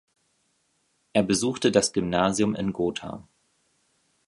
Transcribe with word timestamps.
Er 1.13 1.21
besuchte 1.21 1.71
das 1.71 1.93
Gymnasium 1.93 2.55
in 2.55 2.73
Gotha. 2.73 3.27